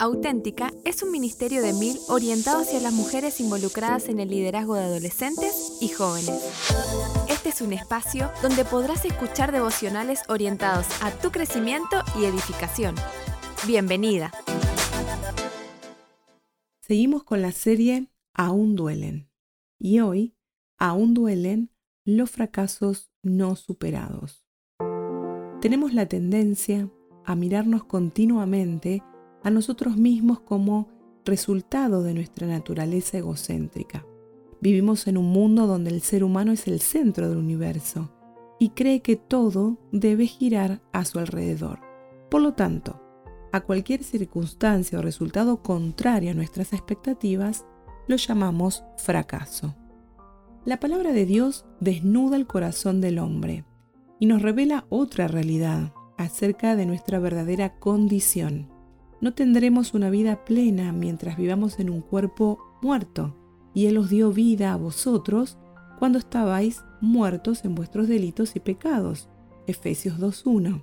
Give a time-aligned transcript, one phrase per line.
[0.00, 4.84] Auténtica es un ministerio de mil orientado hacia las mujeres involucradas en el liderazgo de
[4.84, 6.40] adolescentes y jóvenes.
[7.28, 12.94] Este es un espacio donde podrás escuchar devocionales orientados a tu crecimiento y edificación.
[13.66, 14.30] Bienvenida.
[16.80, 19.28] Seguimos con la serie Aún duelen.
[19.80, 20.36] Y hoy,
[20.78, 21.72] aún duelen
[22.04, 24.46] los fracasos no superados.
[25.60, 26.88] Tenemos la tendencia
[27.24, 29.02] a mirarnos continuamente
[29.42, 30.88] a nosotros mismos como
[31.24, 34.04] resultado de nuestra naturaleza egocéntrica.
[34.60, 38.10] Vivimos en un mundo donde el ser humano es el centro del universo
[38.58, 41.80] y cree que todo debe girar a su alrededor.
[42.30, 43.00] Por lo tanto,
[43.52, 47.64] a cualquier circunstancia o resultado contrario a nuestras expectativas,
[48.08, 49.76] lo llamamos fracaso.
[50.64, 53.64] La palabra de Dios desnuda el corazón del hombre
[54.18, 58.77] y nos revela otra realidad acerca de nuestra verdadera condición
[59.20, 63.34] no tendremos una vida plena mientras vivamos en un cuerpo muerto,
[63.74, 65.58] y Él os dio vida a vosotros
[65.98, 69.28] cuando estabais muertos en vuestros delitos y pecados.
[69.66, 70.82] Efesios 2.1.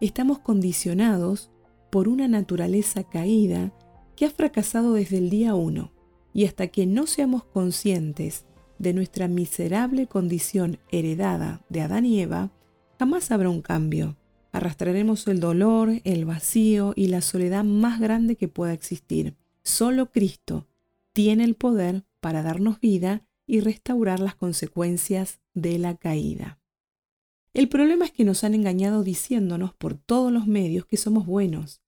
[0.00, 1.50] Estamos condicionados
[1.90, 3.72] por una naturaleza caída
[4.14, 5.90] que ha fracasado desde el día 1,
[6.32, 8.44] y hasta que no seamos conscientes
[8.78, 12.50] de nuestra miserable condición heredada de Adán y Eva,
[12.98, 14.16] jamás habrá un cambio
[14.56, 19.36] arrastraremos el dolor, el vacío y la soledad más grande que pueda existir.
[19.62, 20.66] Solo Cristo
[21.12, 26.58] tiene el poder para darnos vida y restaurar las consecuencias de la caída.
[27.54, 31.80] El problema es que nos han engañado diciéndonos por todos los medios que somos buenos,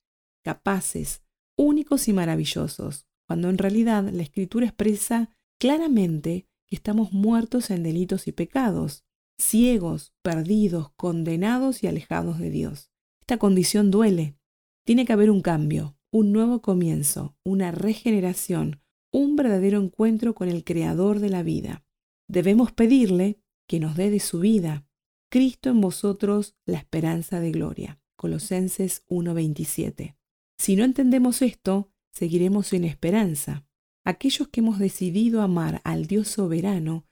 [0.42, 1.22] capaces,
[1.56, 8.28] únicos y maravillosos, cuando en realidad la Escritura expresa claramente que estamos muertos en delitos
[8.28, 9.05] y pecados,
[9.39, 12.91] ciegos, perdidos, condenados y alejados de Dios.
[13.20, 14.36] Esta condición duele.
[14.84, 18.81] Tiene que haber un cambio, un nuevo comienzo, una regeneración,
[19.12, 21.84] un verdadero encuentro con el Creador de la vida.
[22.27, 24.87] Debemos pedirle que nos dé de su vida.
[25.31, 28.00] Cristo en vosotros, la esperanza de gloria.
[28.16, 30.16] Colosenses 1:27.
[30.59, 33.66] Si no entendemos esto, seguiremos sin esperanza.
[34.05, 37.07] Aquellos que hemos decidido amar al Dios soberano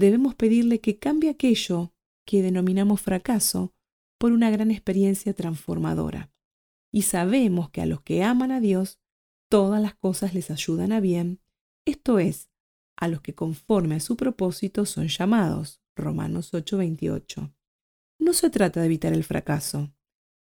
[0.00, 1.92] debemos pedirle que cambie aquello
[2.26, 3.72] que denominamos fracaso
[4.18, 6.32] por una gran experiencia transformadora.
[6.92, 8.98] Y sabemos que a los que aman a Dios,
[9.48, 11.40] todas las cosas les ayudan a bien,
[11.86, 12.50] esto es,
[12.96, 15.80] a los que conforme a su propósito son llamados.
[15.96, 17.54] Romanos 8:28.
[18.18, 19.92] No se trata de evitar el fracaso.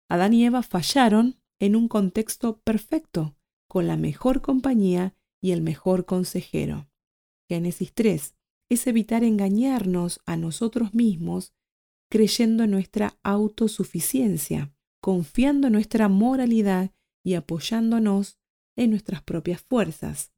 [0.09, 3.37] Adán y Eva fallaron en un contexto perfecto,
[3.69, 6.89] con la mejor compañía y el mejor consejero.
[7.49, 8.35] Génesis 3,
[8.69, 11.55] es evitar engañarnos a nosotros mismos
[12.11, 16.93] creyendo en nuestra autosuficiencia, confiando en nuestra moralidad
[17.25, 18.39] y apoyándonos
[18.77, 20.33] en nuestras propias fuerzas.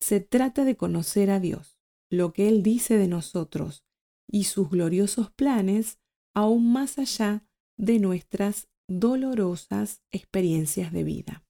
[0.00, 1.78] Se trata de conocer a Dios,
[2.10, 3.84] lo que Él dice de nosotros
[4.30, 5.98] y sus gloriosos planes
[6.34, 7.46] aún más allá
[7.78, 11.44] de nuestras dolorosas experiencias de vida.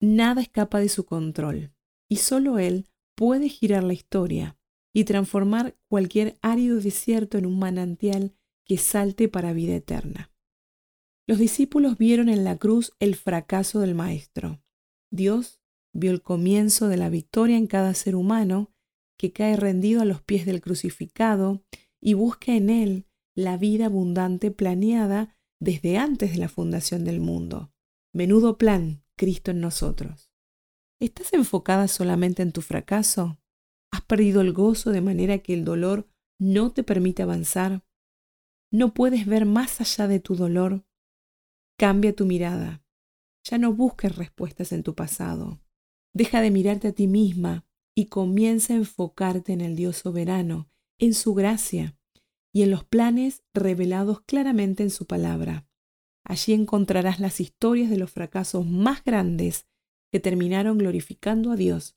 [0.00, 1.72] Nada escapa de su control
[2.08, 4.58] y solo Él puede girar la historia
[4.94, 8.34] y transformar cualquier árido desierto en un manantial
[8.64, 10.32] que salte para vida eterna.
[11.26, 14.62] Los discípulos vieron en la cruz el fracaso del Maestro.
[15.10, 15.60] Dios
[15.92, 18.72] vio el comienzo de la victoria en cada ser humano
[19.18, 21.64] que cae rendido a los pies del crucificado
[22.00, 27.72] y busca en él la vida abundante planeada desde antes de la fundación del mundo.
[28.12, 30.30] Menudo plan, Cristo en nosotros.
[31.00, 33.38] ¿Estás enfocada solamente en tu fracaso?
[33.94, 36.08] ¿Has perdido el gozo de manera que el dolor
[36.40, 37.84] no te permite avanzar?
[38.72, 40.84] ¿No puedes ver más allá de tu dolor?
[41.78, 42.82] Cambia tu mirada.
[43.44, 45.60] Ya no busques respuestas en tu pasado.
[46.12, 50.68] Deja de mirarte a ti misma y comienza a enfocarte en el Dios soberano,
[50.98, 51.96] en su gracia
[52.52, 55.68] y en los planes revelados claramente en su palabra.
[56.24, 59.68] Allí encontrarás las historias de los fracasos más grandes
[60.10, 61.96] que terminaron glorificando a Dios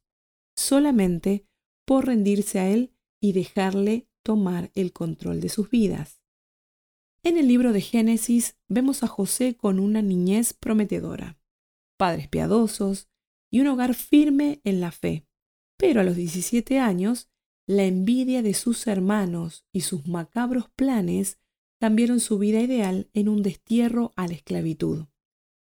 [0.55, 1.47] solamente
[1.87, 2.91] por rendirse a Él
[3.21, 6.21] y dejarle tomar el control de sus vidas.
[7.23, 11.39] En el libro de Génesis vemos a José con una niñez prometedora,
[11.95, 13.07] padres piadosos
[13.49, 15.25] y un hogar firme en la fe.
[15.77, 17.29] Pero a los 17 años,
[17.65, 21.39] la envidia de sus hermanos y sus macabros planes
[21.79, 25.05] cambiaron su vida ideal en un destierro a la esclavitud.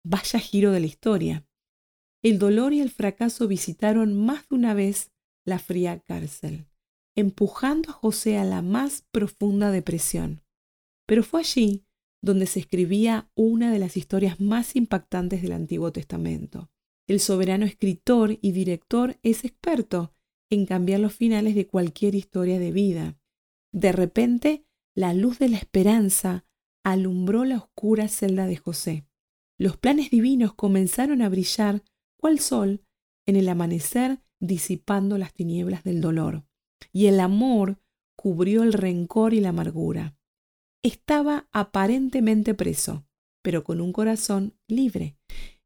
[0.03, 1.47] Vaya giro de la historia.
[2.21, 5.13] El dolor y el fracaso visitaron más de una vez
[5.47, 6.67] la fría cárcel,
[7.15, 10.43] empujando a José a la más profunda depresión.
[11.07, 11.87] Pero fue allí
[12.23, 16.71] donde se escribía una de las historias más impactantes del Antiguo Testamento.
[17.09, 20.13] El soberano escritor y director es experto
[20.51, 23.17] en cambiar los finales de cualquier historia de vida.
[23.73, 26.45] De repente, la luz de la esperanza
[26.85, 29.07] alumbró la oscura celda de José.
[29.59, 31.83] Los planes divinos comenzaron a brillar
[32.17, 32.85] cual sol
[33.27, 36.45] en el amanecer disipando las tinieblas del dolor,
[36.93, 37.81] y el amor
[38.17, 40.17] cubrió el rencor y la amargura.
[40.83, 43.07] Estaba aparentemente preso,
[43.43, 45.17] pero con un corazón libre.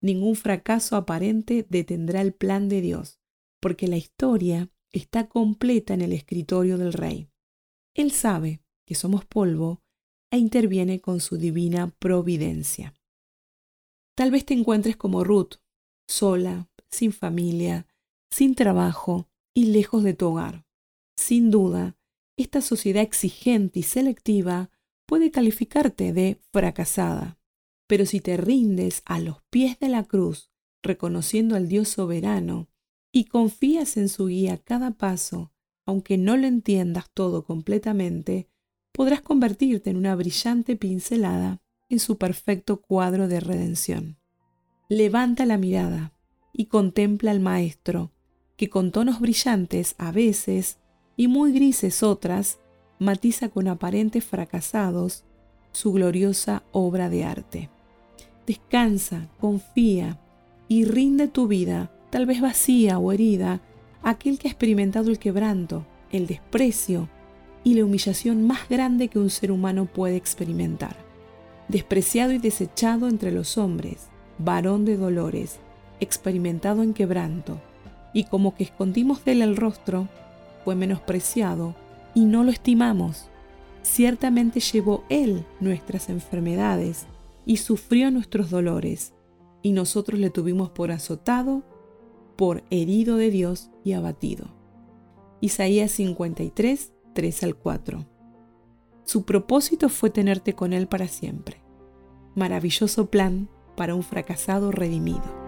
[0.00, 3.20] Ningún fracaso aparente detendrá el plan de Dios,
[3.60, 7.28] porque la historia está completa en el escritorio del Rey.
[7.94, 9.82] Él sabe que somos polvo
[10.30, 12.94] e interviene con su divina providencia.
[14.16, 15.54] Tal vez te encuentres como Ruth,
[16.08, 17.86] sola, sin familia,
[18.30, 20.64] sin trabajo y lejos de tu hogar.
[21.16, 21.96] Sin duda,
[22.36, 24.70] esta sociedad exigente y selectiva
[25.06, 27.38] puede calificarte de fracasada.
[27.86, 30.50] Pero si te rindes a los pies de la cruz,
[30.82, 32.68] reconociendo al Dios soberano,
[33.12, 35.52] y confías en su guía cada paso,
[35.84, 38.48] aunque no lo entiendas todo completamente,
[38.92, 44.18] podrás convertirte en una brillante pincelada en su perfecto cuadro de redención.
[44.88, 46.14] Levanta la mirada
[46.52, 48.12] y contempla al Maestro,
[48.60, 50.76] que con tonos brillantes a veces
[51.16, 52.58] y muy grises otras,
[52.98, 55.24] matiza con aparentes fracasados
[55.72, 57.70] su gloriosa obra de arte.
[58.46, 60.20] Descansa, confía
[60.68, 63.62] y rinde tu vida, tal vez vacía o herida,
[64.02, 67.08] a aquel que ha experimentado el quebranto, el desprecio
[67.64, 70.96] y la humillación más grande que un ser humano puede experimentar.
[71.68, 75.60] Despreciado y desechado entre los hombres, varón de dolores,
[75.98, 77.58] experimentado en quebranto,
[78.12, 80.08] y como que escondimos de él el rostro,
[80.64, 81.74] fue menospreciado
[82.14, 83.28] y no lo estimamos.
[83.82, 87.06] Ciertamente llevó él nuestras enfermedades
[87.46, 89.14] y sufrió nuestros dolores,
[89.62, 91.62] y nosotros le tuvimos por azotado,
[92.36, 94.46] por herido de Dios y abatido.
[95.40, 98.06] Isaías 53, 3 al 4.
[99.04, 101.60] Su propósito fue tenerte con Él para siempre.
[102.34, 105.39] Maravilloso plan para un fracasado redimido.